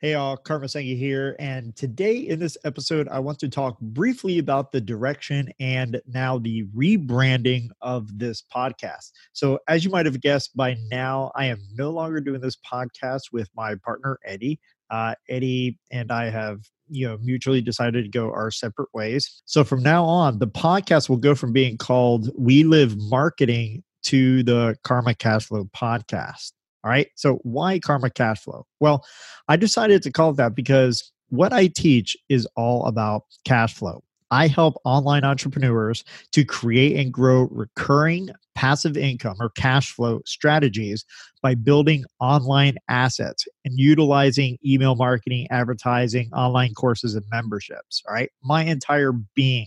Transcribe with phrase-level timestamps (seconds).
[0.00, 1.34] Hey, all, Karma Sangi here.
[1.40, 6.38] And today in this episode, I want to talk briefly about the direction and now
[6.38, 9.10] the rebranding of this podcast.
[9.32, 13.32] So, as you might have guessed by now, I am no longer doing this podcast
[13.32, 14.60] with my partner, Eddie.
[14.88, 19.62] Uh, Eddie and I have you know mutually decided to go our separate ways so
[19.62, 24.74] from now on the podcast will go from being called we live marketing to the
[24.84, 26.52] karma cash flow podcast
[26.84, 27.08] all right.
[27.16, 28.66] So why karma cash flow?
[28.80, 29.04] Well,
[29.48, 34.02] I decided to call it that because what I teach is all about cash flow.
[34.30, 41.04] I help online entrepreneurs to create and grow recurring passive income or cash flow strategies
[41.42, 48.02] by building online assets and utilizing email marketing, advertising, online courses, and memberships.
[48.06, 48.30] All right.
[48.42, 49.66] My entire being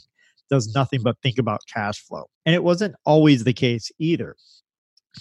[0.49, 2.25] does nothing but think about cash flow.
[2.45, 4.35] And it wasn't always the case either.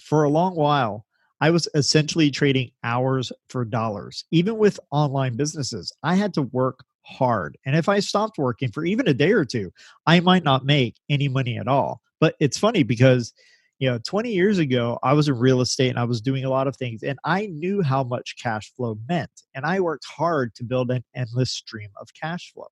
[0.02, 1.06] For a long while,
[1.40, 4.24] I was essentially trading hours for dollars.
[4.30, 7.56] Even with online businesses, I had to work hard.
[7.64, 9.73] And if I stopped working for even a day or two,
[10.06, 12.00] I might not make any money at all.
[12.20, 13.32] But it's funny because,
[13.78, 16.50] you know, 20 years ago, I was in real estate and I was doing a
[16.50, 19.30] lot of things and I knew how much cash flow meant.
[19.54, 22.68] And I worked hard to build an endless stream of cash flow.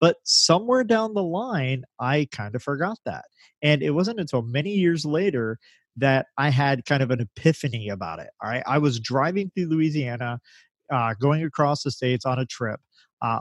[0.00, 3.24] But somewhere down the line, I kind of forgot that.
[3.62, 5.58] And it wasn't until many years later
[5.98, 8.28] that I had kind of an epiphany about it.
[8.42, 8.62] All right.
[8.66, 10.40] I was driving through Louisiana,
[10.92, 12.80] uh, going across the states on a trip,
[13.22, 13.40] uh,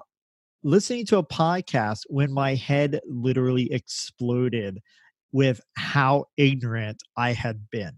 [0.64, 4.80] listening to a podcast when my head literally exploded
[5.32, 7.94] with how ignorant I had been.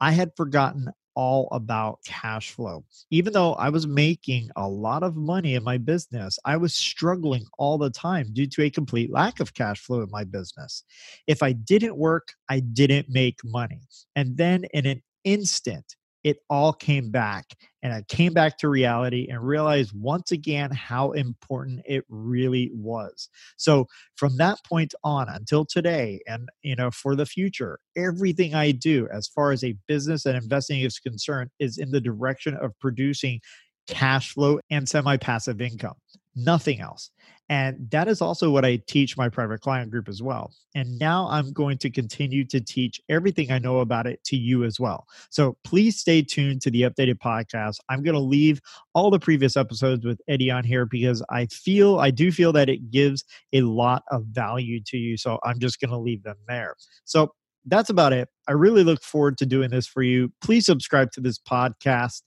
[0.00, 0.88] I had forgotten
[1.18, 2.84] all about cash flow.
[3.10, 7.44] Even though I was making a lot of money in my business, I was struggling
[7.58, 10.84] all the time due to a complete lack of cash flow in my business.
[11.26, 13.80] If I didn't work, I didn't make money.
[14.14, 15.96] And then in an instant,
[16.28, 17.46] it all came back
[17.82, 23.28] and I came back to reality and realized once again how important it really was.
[23.56, 28.72] So from that point on until today and you know for the future, everything I
[28.72, 32.78] do as far as a business and investing is concerned is in the direction of
[32.78, 33.40] producing
[33.86, 35.96] cash flow and semi-passive income.
[36.36, 37.10] Nothing else.
[37.48, 40.52] And that is also what I teach my private client group as well.
[40.74, 44.64] And now I'm going to continue to teach everything I know about it to you
[44.64, 45.06] as well.
[45.30, 47.76] So please stay tuned to the updated podcast.
[47.88, 48.60] I'm going to leave
[48.94, 52.68] all the previous episodes with Eddie on here because I feel, I do feel that
[52.68, 55.16] it gives a lot of value to you.
[55.16, 56.74] So I'm just going to leave them there.
[57.04, 57.32] So
[57.66, 58.28] that's about it.
[58.46, 60.32] I really look forward to doing this for you.
[60.42, 62.22] Please subscribe to this podcast.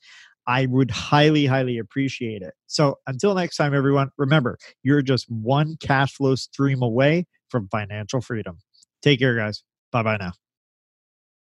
[0.48, 2.54] I would highly, highly appreciate it.
[2.68, 8.22] So until next time, everyone, remember, you're just one cash flow stream away from financial
[8.22, 8.58] freedom.
[9.02, 9.64] Take care, guys.
[9.92, 10.32] Bye bye now.